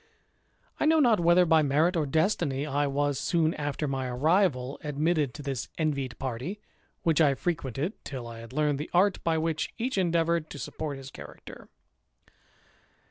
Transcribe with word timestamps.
I 0.79 0.87
know 0.87 0.99
not 0.99 1.19
whether 1.19 1.45
by 1.45 1.61
merit 1.61 1.95
or 1.95 2.07
destiny, 2.07 2.65
I 2.65 2.87
was, 2.87 3.19
soon 3.19 3.53
after 3.53 3.87
iny 3.87 4.09
arrival, 4.11 4.79
admitted 4.83 5.31
to 5.35 5.43
this 5.43 5.69
envied 5.77 6.17
party, 6.17 6.59
which 7.03 7.21
I 7.21 7.35
frequented 7.35 8.03
till 8.03 8.25
I 8.27 8.39
had 8.39 8.51
learned 8.51 8.79
the 8.79 8.89
art 8.95 9.23
by 9.23 9.37
which 9.37 9.71
each 9.77 9.99
endeavoured 9.99 10.49
to 10.49 10.57
support 10.57 10.97
his 10.97 11.11
character. 11.11 11.69